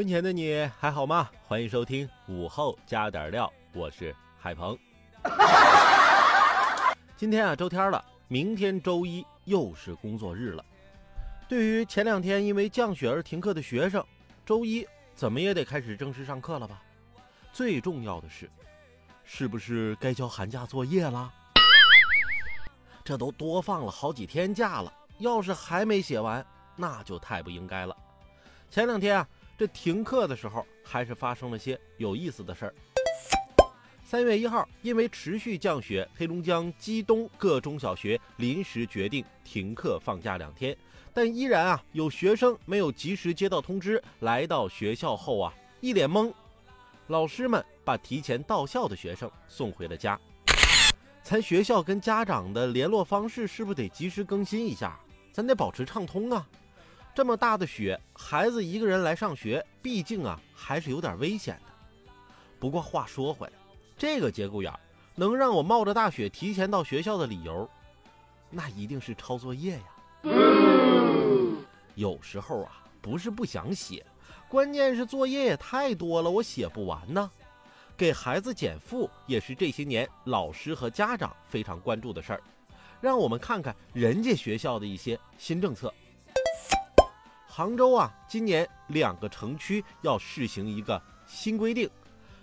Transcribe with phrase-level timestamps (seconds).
[0.00, 1.28] 收音前的你还好吗？
[1.46, 4.74] 欢迎收听午后加点料，我是海鹏。
[7.18, 10.64] 今天啊，周天了，明天周一又是工作日了。
[11.46, 14.02] 对于前两天因为降雪而停课的学生，
[14.46, 16.82] 周一怎么也得开始正式上课了吧？
[17.52, 18.50] 最重要的是，
[19.22, 21.30] 是不是该交寒假作业了？
[23.04, 26.42] 这都多放了好几天假了，要是还没写完，
[26.74, 27.94] 那就太不应该了。
[28.70, 29.28] 前两天啊。
[29.60, 32.74] 这停课的时候，还是发生了些有意思的事儿。
[34.02, 40.74] 三月一号，因为持续降雪，黑龙江鸡东各中小学临时决定停课放假两天，
[41.12, 45.52] 但依然啊有学生没有及时接到通知，来到学校后啊
[45.82, 46.32] 一脸懵。
[47.08, 50.18] 老师们把提前到校的学生送回了家。
[51.22, 54.98] 咱学校跟家长的联络方式是不是得及时更新一下？
[55.34, 56.48] 咱得保持畅通啊！
[57.12, 61.72] 这么大的雪，孩子一个人来上学，毕竟啊还是有点危险的。
[62.58, 63.52] 不过话说回来，
[63.98, 64.72] 这个节骨眼
[65.16, 67.68] 能让我冒着大雪提前到学校的理由，
[68.48, 69.84] 那一定是抄作业呀。
[71.96, 74.06] 有时候啊，不是不想写，
[74.48, 77.30] 关键是作业也太多了，我写不完呢。
[77.96, 82.42] 给孩子减负也是这些年老师和家长非常关注的事儿。
[83.00, 85.92] 让我们看看人家学校的一些新政策。
[87.52, 91.90] 杭州啊，今年两个城区要试行一个新规定：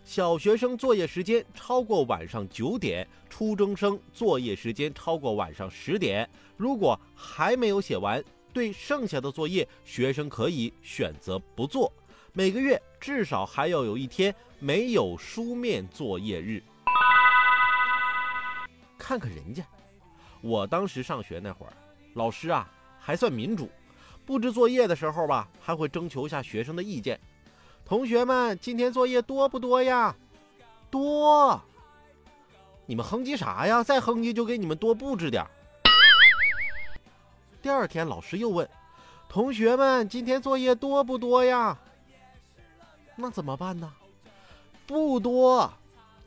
[0.03, 6.29] 小学生作业时间超过晚上九点，初中生作业时间超过晚上十点。
[6.57, 11.89] 如果还没有写完，对剩下的作业，学生可以选择不做。
[12.34, 16.62] 每个月至少还要有一天没有书面作业日。
[18.97, 19.63] 看看人家，
[20.41, 21.72] 我当时上学那会儿，
[22.13, 22.69] 老师啊
[23.00, 23.69] 还算民主。
[24.28, 27.18] 布置作业的时候吧，还会征求一下学生的意见。
[27.86, 30.14] 同学们，今天作业多不多呀？
[30.92, 31.60] 多。
[32.86, 33.82] 你们哼唧啥呀？
[33.82, 35.48] 再哼唧就给你们多布置点。
[37.62, 38.70] 第二天老师又问
[39.30, 41.78] ：“同学们，今天作业多不多呀？”
[43.16, 43.90] 那怎么办呢？
[44.86, 45.72] 不多。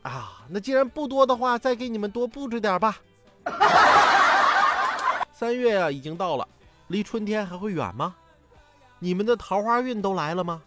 [0.00, 2.96] 啊，那既然不多的话，再给你们多布置点吧。
[5.34, 6.48] 三月啊，已经到了。
[6.90, 8.16] 离春天还会远吗？
[8.98, 10.60] 你们的桃花运都来了吗？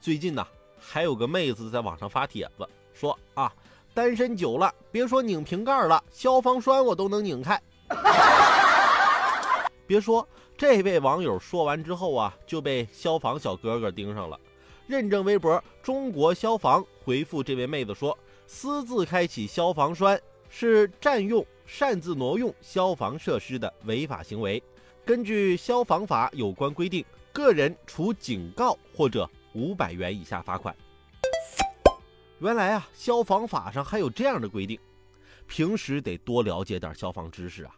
[0.00, 0.42] 最近呢，
[0.80, 3.52] 还有个妹子在网上发帖子说啊，
[3.92, 7.60] 单身久了，别说拧瓶盖了，消防栓我都能拧开。
[9.86, 14.40] 别说这位网友说完之后啊，就被消防小哥哥盯上了。
[14.86, 20.18] 认证微博中国消防回复这位妹子说，私自开启消防栓
[20.48, 21.44] 是占用。
[21.66, 24.62] 擅自挪用消防设施的违法行为，
[25.04, 30.74] 根据消防法有关规定，个人处警告或者五百元以下罚款。
[32.40, 34.78] 原来啊，消防法上还有这样的规定，
[35.46, 37.74] 平时得多了解点消防知识啊。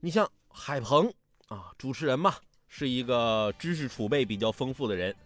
[0.00, 1.12] 你像海鹏
[1.48, 2.34] 啊，主持人嘛，
[2.68, 5.16] 是一个知识储备比较丰富的人。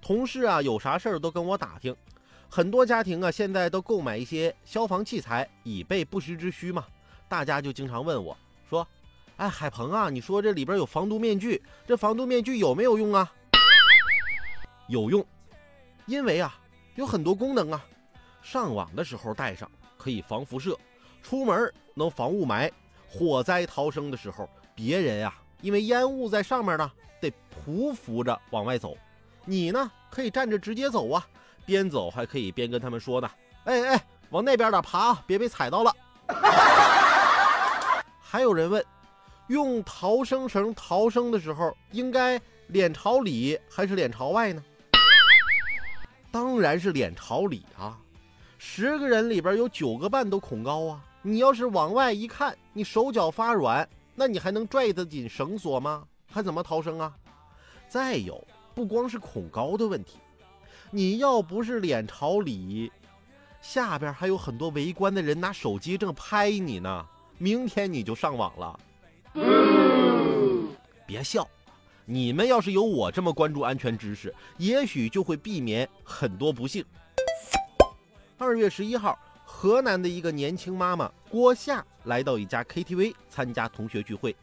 [0.00, 1.94] 同事啊，有啥事儿都跟我打听。
[2.50, 6.86] 很多家庭啊，现在都购买一些消防器材以备不时之需嘛。
[7.28, 8.36] 大家就经常问我
[8.68, 8.86] 说
[9.36, 13.30] ：“哎，海鹏啊，你说这里边有防毒面具，这防毒面具有没有用啊？”
[14.88, 15.24] 有用，
[16.06, 16.58] 因为啊，
[16.94, 17.84] 有很多功能啊。
[18.40, 20.74] 上网的时候戴上可以防辐射，
[21.22, 22.70] 出门能防雾霾，
[23.06, 26.90] 火灾逃生的时候，别人啊因为烟雾在上面呢，
[27.20, 27.30] 得
[27.66, 28.96] 匍匐着往外走，
[29.44, 31.28] 你呢可以站着直接走啊。
[31.68, 33.30] 边走还可以边跟他们说呢，
[33.64, 35.94] 哎哎，往那边的爬，别被踩到了。
[38.24, 38.82] 还有人问，
[39.48, 44.64] 用逃生绳逃生的时候，应该脸朝里还是脸朝外呢？
[46.32, 47.98] 当然是脸朝里啊！
[48.56, 51.04] 十个人里边有九个半都恐高啊！
[51.20, 56.02] 你要是往外一看，你手脚发软，那你还能拽得紧绳索吗？
[56.32, 57.14] 还怎么逃生啊？
[57.90, 58.42] 再有，
[58.74, 60.18] 不光是恐高的问题，
[60.90, 62.90] 你要不是脸朝里，
[63.60, 67.04] 下边还有很多围观的人拿手机正拍你呢，
[67.36, 68.80] 明天你就上网了。
[71.06, 71.46] 别笑，
[72.06, 76.82] 你们要是有我这么关注安全知识，也许就会避免很多不幸。
[78.38, 84.34] 二月十一号，河南的一个年轻妈妈郭夏来到一家 KTV 参加同学聚会，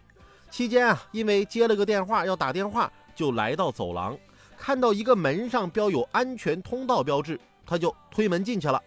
[0.51, 4.15] 期间啊，因为接了个电话要打电话，就来到走廊，
[4.57, 8.81] 看到一个门上标有安全通道标志，他就推门进去了。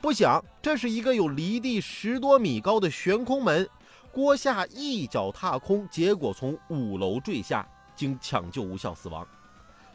[0.00, 3.68] 不想这是一个有离地十多米高的悬空门。
[4.12, 7.64] 郭夏一脚踏空，结果从五楼坠下，
[7.94, 9.26] 经抢救无效死亡。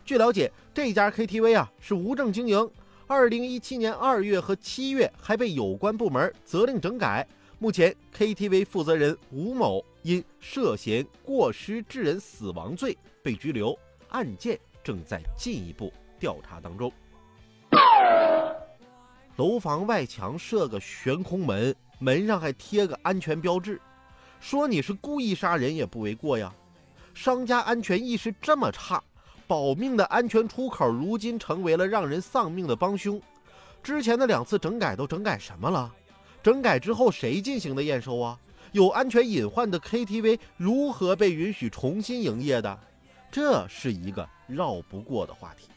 [0.06, 2.72] 据了解，这家 KTV 啊是无证经营，
[3.08, 7.28] 二零一七年二月和七月还被有关部门责令整改。
[7.58, 13.78] 目前，KTV 负责人吴某因涉嫌过失致人死亡罪被拘留，
[14.10, 16.94] 案件正在进一步调查当中。
[19.36, 23.82] 楼房外墙设个悬空门，门上还贴个安全标志。
[24.40, 26.54] 说你是故意杀人也不为过呀！
[27.16, 29.02] 商家安全意识这么差，
[29.48, 33.20] 保命的安全出口如今成为了让人丧命的帮凶。
[33.82, 35.92] 之前的两次整改都整改什么了？
[36.44, 38.40] 整改之后谁进行的验收啊？
[38.72, 42.80] 有安全隐患的 KTV 如何被允许重新营业的？
[43.36, 45.68] 这是一个绕不过的话题。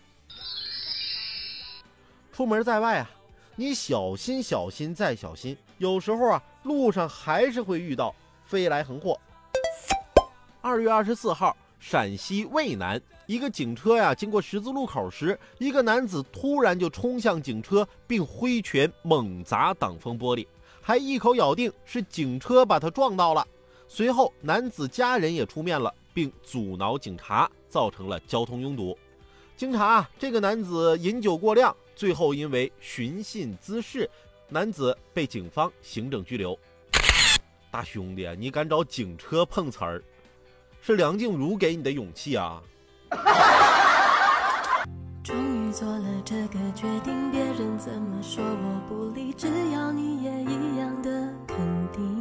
[2.33, 3.11] 出门在外啊，
[3.57, 8.15] 你小心小心再小心，有时候啊，路上还是会遇到。
[8.45, 9.19] 飞来横祸。
[10.61, 20.47] 二月二十四号，陕西渭南一个警车呀，经过十字路口时，一个男子突然就冲向警车，并挥拳猛砸挡风玻璃，
[20.81, 23.45] 还一口咬定是警车把他撞到了。
[23.89, 28.99] 随后，男子家人也出面了，并阻挠警察，造成了交通拥堵。
[29.57, 34.11] 经查，这个男子饮酒过量，最后因为寻衅滋事，
[34.49, 36.59] 男子被警方行政拘留。
[37.71, 40.03] 大兄弟，你敢找警车碰瓷儿，
[40.83, 42.61] 是梁静茹给你的勇气啊！
[45.23, 51.11] 终于做了这个决定，别人怎么说我不理，只要你也一样的
[51.47, 51.57] 肯
[51.93, 52.18] 定，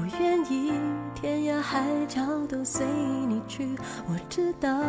[0.00, 0.72] 我愿意
[1.12, 2.86] 天涯海角都随
[3.26, 3.76] 你去。
[4.06, 4.80] 我知道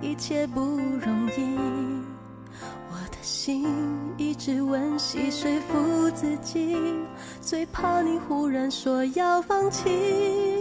[0.00, 1.56] 一切不容易。
[2.90, 3.64] 我的心
[4.16, 6.76] 一直温习说服自己，
[7.40, 10.60] 最怕你忽然说要放弃。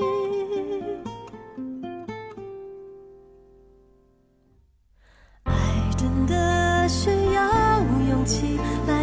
[5.45, 5.53] 爱
[5.97, 8.94] 真的需要勇气来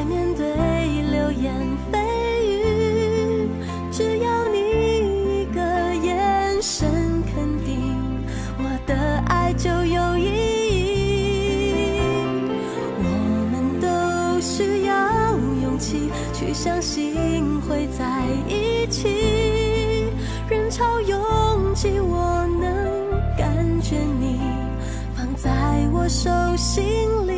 [26.13, 26.29] 手
[26.59, 27.33] 心里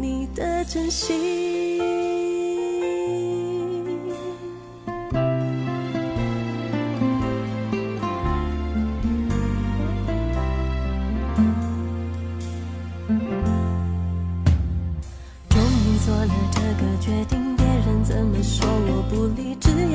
[0.00, 1.78] 你的真心。
[15.50, 19.91] 终于做了这个决定别人怎么说我不理只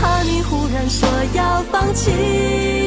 [0.00, 2.77] 怕你忽然说要放弃。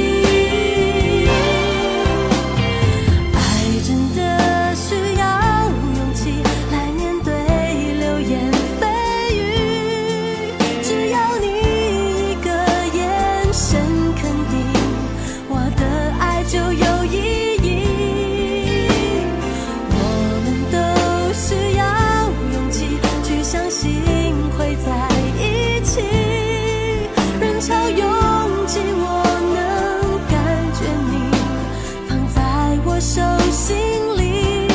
[33.01, 33.75] 手心
[34.15, 34.67] 里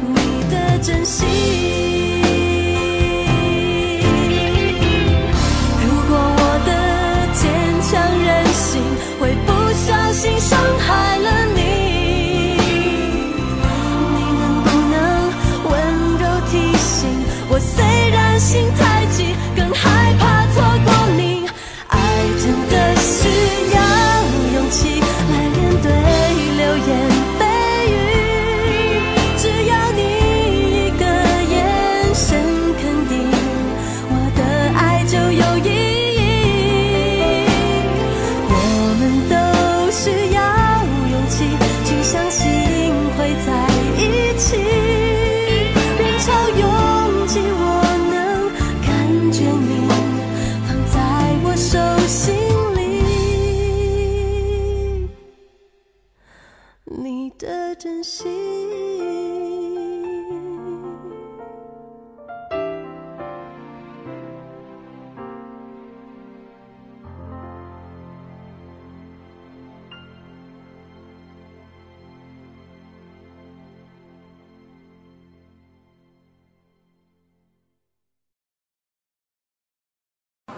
[0.00, 1.69] 你的真心。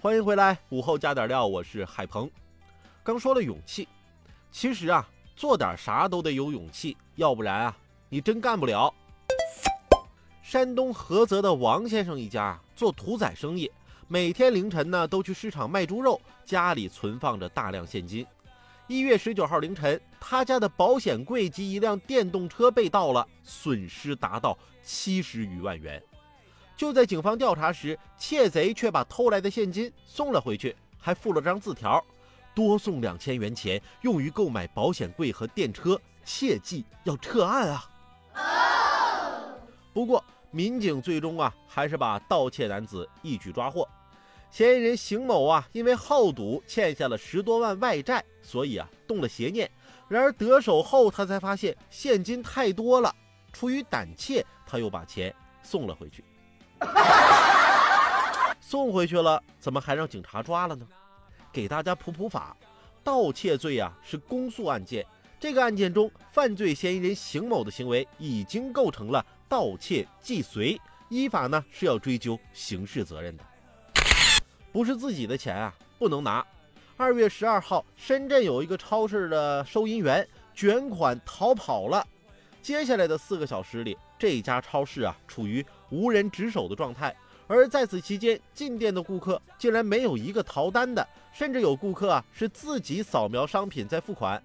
[0.00, 2.30] 欢迎回来，午后加点料，我是海鹏。
[3.02, 3.88] 刚说了勇气，
[4.52, 7.76] 其实啊，做点啥都得有勇气，要不然啊，
[8.08, 8.94] 你真干不了。
[10.40, 13.68] 山东菏泽的王先生一家做屠宰生意，
[14.06, 18.24] 每天凌晨呢都去市场卖猪肉，家里存放着大量现金。
[18.86, 26.00] 一月十九号凌晨，他家的保险柜及一辆电动车被盗了，损失达到七十余万元。
[26.78, 32.02] 就在警方调查时，窃贼却把偷来的现金送了回去，还附了张字条
[32.54, 37.90] ：“多送两千元钱，用于购买保险柜和电车，切记要撤案啊！”
[39.92, 43.86] 不过，民警最终啊，还是把盗窃男子一举抓获。
[44.48, 49.68] 嫌疑人邢某啊，因为好赌欠下了十多万外债，所以啊，动了邪念。
[50.06, 53.12] 然而得手后，他才发现现金太多了，
[53.52, 56.22] 出于胆怯，他又把钱送了回去。
[58.60, 60.86] 送回去了，怎么还让警察抓了呢？
[61.52, 62.56] 给大家普普法，
[63.02, 65.04] 盗窃罪啊是公诉案件，
[65.40, 73.44] 这个案件中犯罪嫌疑人邢某的行为已经构成了盗窃既遂，依法呢是要追究刑事责任的。
[74.70, 76.46] 不是自己的钱啊，不能拿。
[76.98, 82.06] 二月十二号，深圳有一个超市的收银员卷款逃跑了。
[82.60, 87.14] 接下来的四个小时里，这家超市啊处于无人值守的状态，
[87.46, 94.42] 而在此期间，进店的顾客竟然没有一个逃单的，甚至有顾客啊是自己扫描商品再付款。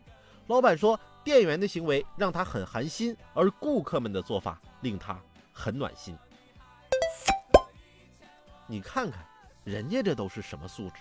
[0.48, 5.20] 老板说，店员的行为让他很寒心，而顾客们的做法令他
[5.52, 6.16] 很暖心。
[8.68, 9.26] 你看看，
[9.64, 10.96] 人家这都是什么素质？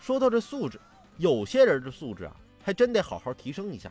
[0.00, 0.80] 说到这素质，
[1.18, 3.90] 有些人的素质啊，还真得好好提升一下。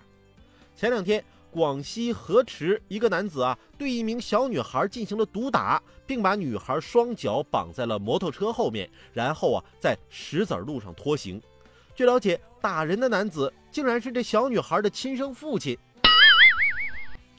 [0.75, 1.23] 前两天。
[1.51, 11.41] 广西河池一个男子啊，对一名小女孩进行了毒打，并把女孩双脚绑在了摩托车后面，然后啊，在石子路上拖行。
[11.95, 15.77] 据了解，打人的男子竟然是这小女孩的亲生父亲。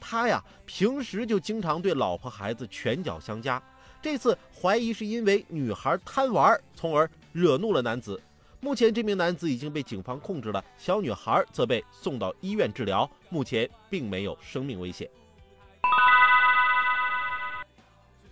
[0.00, 3.62] 他呀，平时就经常对老婆孩子拳脚相加，
[4.00, 8.20] 这次怀疑是因为女孩贪玩，从而惹怒了男子。
[8.60, 15.08] 目前，这名男子已经被警方控制了，小女孩则被送到医院治疗，目前并没有生命危险。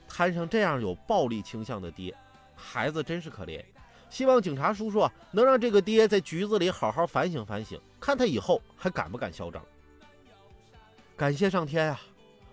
[0.09, 2.13] 摊上这样有暴力倾向的爹，
[2.57, 3.65] 孩子真是可怜。
[4.11, 9.63] 希望警察叔叔能让这个爹在局子里好好反省反省，看他以后还敢不敢嚣张。
[11.17, 12.01] 感谢上天啊，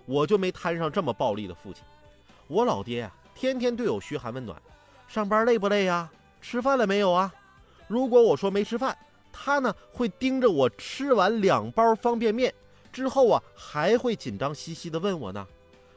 [0.06, 1.84] 我就没摊上这么暴力的父亲。
[2.48, 4.62] 我老爹啊，天天对我嘘寒问暖，
[5.08, 6.08] 上班累不累呀？
[6.40, 7.34] 吃饭了没有啊？
[7.94, 8.98] 如果我说没吃饭，
[9.32, 12.52] 他呢会盯着我吃完两包方便面
[12.92, 15.48] 之后啊，还会紧张兮兮的问我呢：“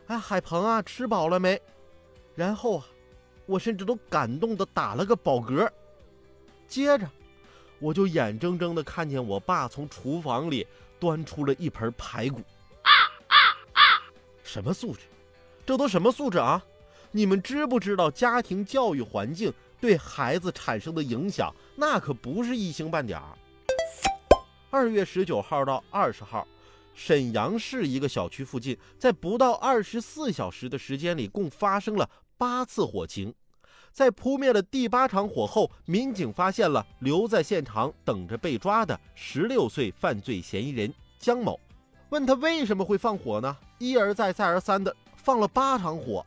[0.08, 1.58] 哎，海鹏啊，吃饱了没？”
[2.36, 2.86] 然后啊，
[3.46, 5.66] 我甚至都感动的打了个饱嗝。
[6.68, 7.08] 接着，
[7.78, 10.66] 我就眼睁睁的看见我爸从厨房里
[11.00, 12.42] 端出了一盆排骨。
[12.82, 12.92] 啊
[13.28, 13.36] 啊
[13.72, 13.80] 啊
[14.42, 15.06] 什么素质？
[15.64, 16.62] 这都什么素质啊？
[17.10, 19.50] 你们知不知道家庭教育环境？
[19.80, 23.38] 对孩子产生的影响，那可不是一星半点儿。
[24.70, 26.46] 二月十九号到二十号，
[26.92, 33.32] 沈阳市一个小区附近，在不到二十四小时的时间里，共发生了八次火情。
[33.92, 41.58] 在扑灭了第八场火后，民警发现了留在现场等着被抓的十六岁犯罪嫌疑人姜某。
[42.10, 43.56] 问他为什么会放火呢？
[43.78, 46.24] 一而再，再而三的放了八场火。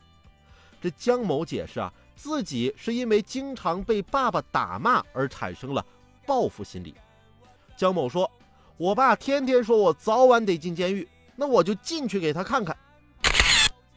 [0.80, 1.92] 这姜某解释啊。
[2.22, 5.82] 自己是因为经常被爸爸打骂而产生了
[6.26, 6.94] 报复心理。
[7.78, 8.30] 姜某说
[8.76, 12.76] ：“我爸天天说我早晚得进监狱，那我就进去给他看看。”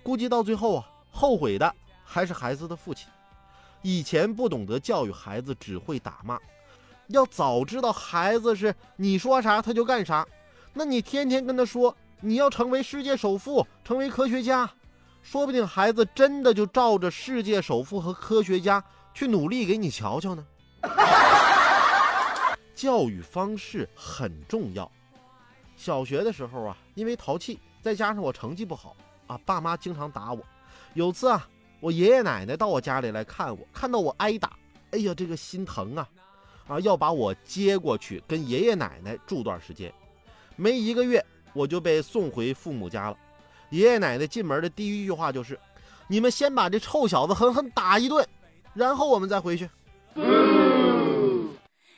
[0.01, 1.75] 估计到最后啊，后悔的
[2.05, 3.09] 还是孩子的父亲。
[3.81, 6.39] 以前不懂得教育孩子，只会打骂。
[7.07, 10.25] 要早知道孩子是你说啥他就干啥，
[10.71, 14.71] 那你天天跟他说你要成为世界首富，成为科学家，
[15.23, 20.45] 说不定孩子真的就照着世界首富和科学家去努力给你瞧瞧呢。
[22.75, 24.91] 教育方式很重要。
[25.77, 30.43] 小学的时候啊，因为淘气，再加上我成绩不好啊，爸妈经常打我。
[30.93, 31.47] 有次啊，
[31.79, 34.57] 我爷爷奶奶到我家里来看我，看到我挨打，
[34.91, 36.07] 哎呀，这个心疼啊，
[36.67, 39.91] 啊，要把我接过去跟爷爷奶奶住段时间。
[40.57, 43.17] 没一个月，我就被送回父母家了。
[43.73, 45.59] 爷爷奶奶进门的第一句话就是
[46.07, 48.23] ：“你们先把这臭小子狠狠打一顿，
[48.75, 49.67] 然后我们再回去。”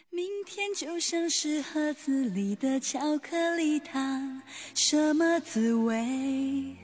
[0.10, 4.42] 明天就像是盒子里的巧克力糖，
[4.74, 6.78] 什么滋味？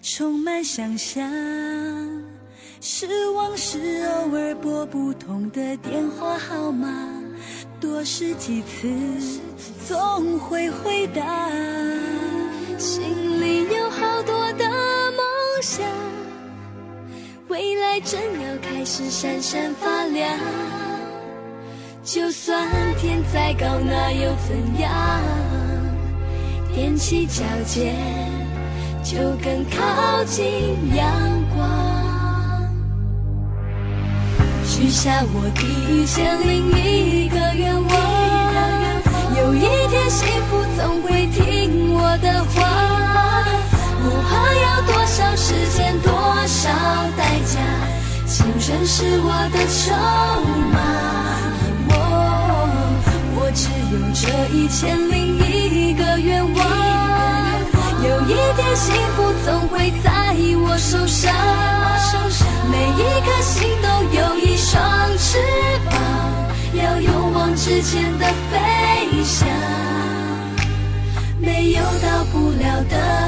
[0.00, 1.30] 充满想象。
[2.80, 6.88] 是往事偶尔拨不通的电话号码，
[7.78, 8.88] 多试几次，
[9.86, 11.50] 总会回答。
[12.78, 14.22] 心里有好
[15.68, 15.84] 多的梦想，
[17.48, 20.38] 未来正要开始闪闪发亮。
[22.02, 22.66] 就算
[22.98, 24.90] 天再高，那又怎样？
[26.74, 27.94] 踮起脚尖，
[29.02, 30.46] 就更靠近
[30.94, 31.06] 阳
[31.54, 31.68] 光。
[34.64, 37.90] 许下我第一千零一个愿望，
[39.36, 42.56] 有一天幸福总会听我的话。
[44.02, 46.12] 不怕要多少时间，多
[46.46, 46.68] 少
[47.16, 47.58] 代价，
[48.26, 49.92] 青春是我的筹
[50.72, 50.76] 码。
[53.34, 54.22] 我只有这
[54.54, 56.56] 一千零一个愿望，
[58.02, 60.34] 有一天幸福总会在
[60.66, 61.32] 我手上。
[62.70, 64.78] 每一颗心都有一双
[65.16, 65.38] 翅
[65.88, 65.96] 膀，
[66.74, 69.48] 要勇往直前的飞翔，
[71.40, 73.27] 没有到不了的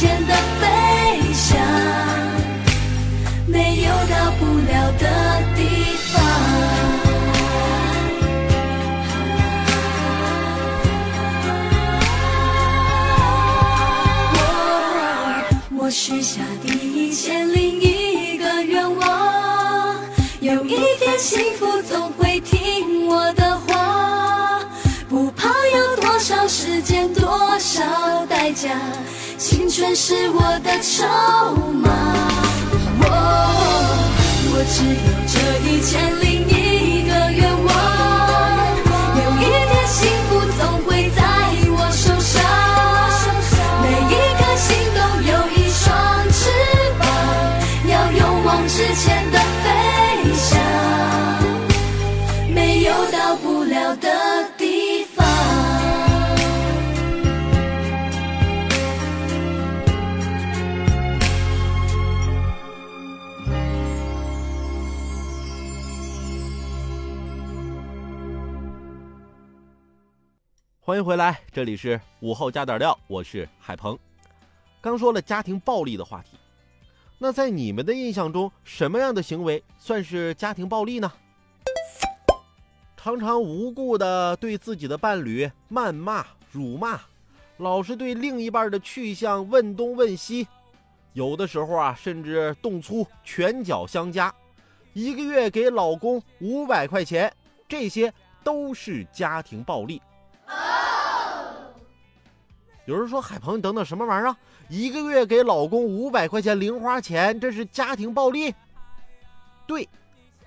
[0.00, 0.64] 往直前的飞
[1.34, 1.60] 翔，
[3.46, 5.60] 没有到不了的地
[6.06, 6.22] 方。
[15.74, 19.96] 我我许下第一千零一个愿望，
[20.40, 24.60] 有一天幸福总会听我的话，
[25.08, 28.70] 不怕要多少时间，多少代价，
[29.40, 31.06] 青春是我的筹
[31.72, 31.88] 码。
[33.00, 33.04] 我
[34.52, 35.34] 我只有这
[35.66, 38.19] 一千零一个愿望，
[70.90, 73.96] 欢迎回来，这里是午后加点料，我是海鹏。
[74.80, 76.36] 刚说了家庭暴力的话题，
[77.16, 81.12] 那在你们的印象中，什么样的行为算是家庭暴力呢？
[82.96, 87.00] 常常无故的对自己的伴侣谩骂、辱骂，
[87.58, 90.48] 老是对另一半的去向问东问西，
[91.12, 94.34] 有的时候啊，甚至动粗、拳脚相加，
[94.92, 97.32] 一个月给老公五百块钱，
[97.68, 100.02] 这些都是家庭暴力。
[102.90, 104.36] 有人说：“海鹏，你等等，什么玩意儿？
[104.68, 108.52] 一个月给老公五百块钱零花钱，这是家庭暴力？”
[109.64, 109.88] 对。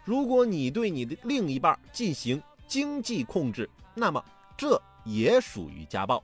[0.04, 4.22] 如果你对你的另一半进行经济控制，那么
[4.58, 6.22] 这也属于家暴。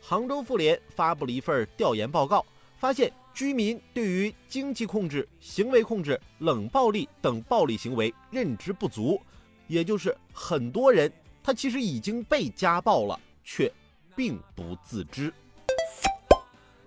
[0.00, 2.46] 杭州妇联发布了一份调研报告，
[2.78, 9.20] 发现居民对于经济控制、行为控制、冷暴力等暴力行为认知不足，
[9.66, 11.12] 也就是很多人
[11.42, 13.68] 他其实已经被家暴了，却
[14.14, 15.32] 并不自知。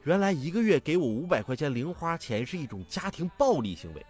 [0.04, 4.06] 原来一个月给我五百块钱零花钱是一种家庭暴力行为。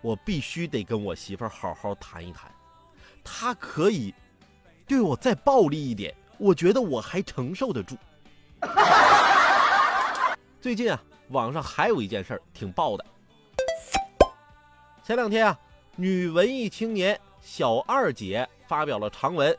[0.00, 2.50] 我必须得跟我媳妇儿好好谈一谈，
[3.22, 4.12] 她可以
[4.84, 7.96] 对我再暴力一点，我觉得我还承受得住。
[10.60, 13.06] 最近啊，网上还有一件事儿挺爆的。
[15.04, 15.56] 前两天啊，
[15.94, 19.56] 女文艺青年小二姐发表了长文，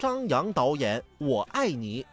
[0.00, 2.06] 张扬导演我爱你，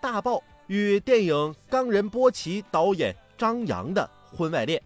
[0.00, 1.34] 大爆与电影
[1.68, 4.80] 《冈仁波齐》导演张扬的婚外恋。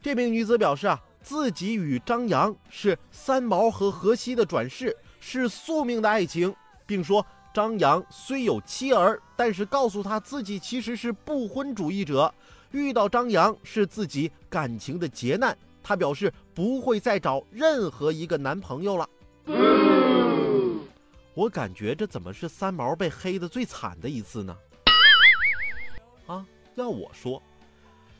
[0.00, 1.02] 这名女子表示啊。
[1.20, 6.54] 自己与张扬是三毛和荷西的转世，是宿命的爱情，
[6.86, 12.32] 并说张扬虽有妻儿，但是告诉他自己其实是不婚主义者。
[12.70, 19.06] 遇到张扬是自己感情的劫难，她表示不会再找任何一个男朋友了。
[21.38, 24.56] 我感觉这怎么是三毛被黑的最惨的一次呢？
[26.26, 27.40] 啊，要我说，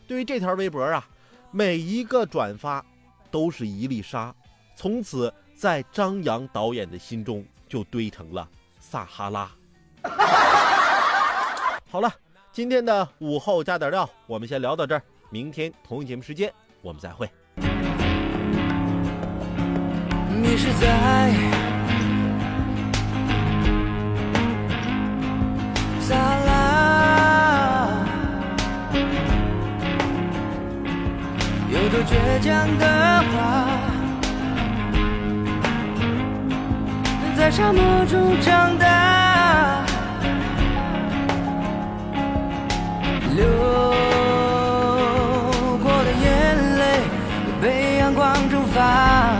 [0.06, 1.04] 对于这条微博啊，
[1.50, 2.84] 每一个转发。
[3.30, 4.34] 都是一粒沙，
[4.74, 8.48] 从此在张扬导演的心中就堆成了
[8.80, 9.50] 撒哈拉。
[11.90, 12.10] 好了，
[12.50, 15.02] 今天的午后加点料，我们先聊到这儿。
[15.28, 16.50] 明天同一节目时间，
[16.80, 17.28] 我们再会。
[20.40, 21.57] 你是在
[31.98, 32.86] 多倔强的？
[37.36, 39.84] 在沙漠中长大，
[43.34, 43.44] 流
[45.82, 47.00] 过的眼泪
[47.60, 49.34] 被阳光蒸发，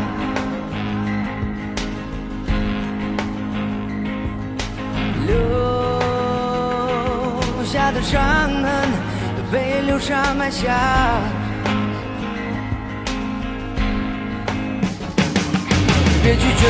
[5.28, 5.32] 留
[7.64, 8.66] 下的伤痕
[9.52, 10.74] 被流沙埋下。
[16.28, 16.68] 别拒绝。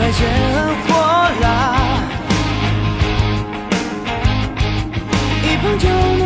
[0.00, 0.10] 外
[0.86, 0.90] 火
[1.40, 1.44] 辣。
[5.44, 6.17] 一碰就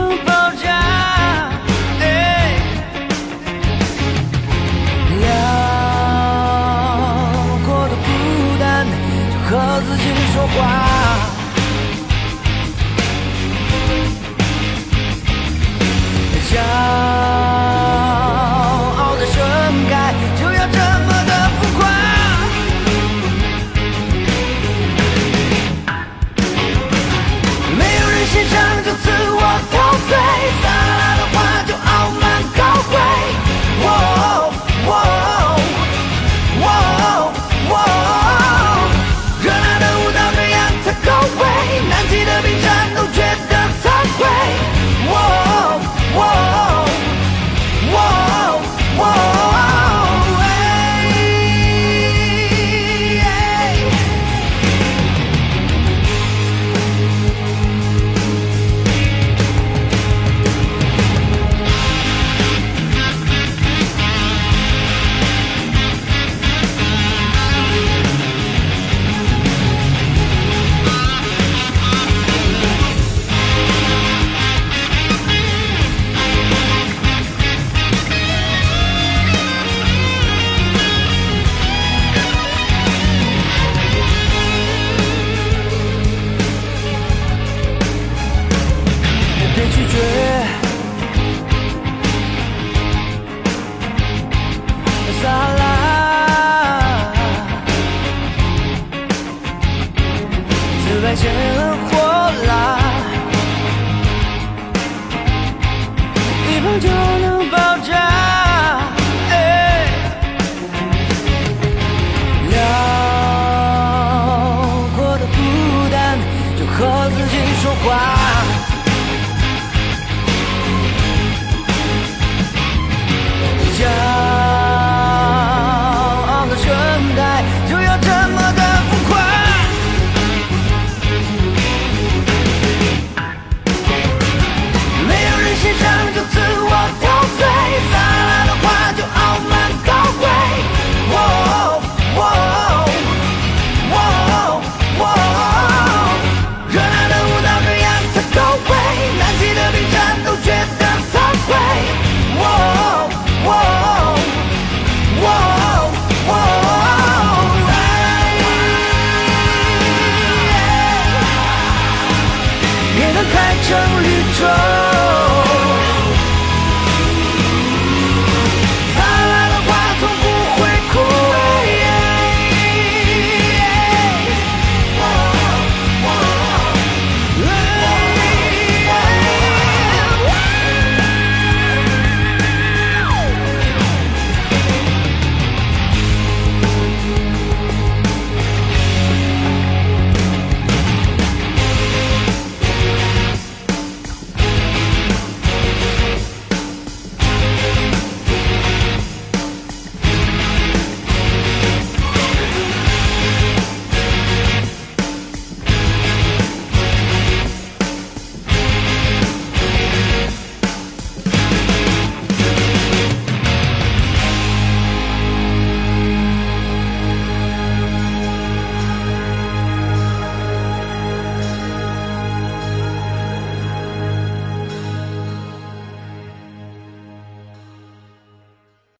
[126.92, 127.31] come down.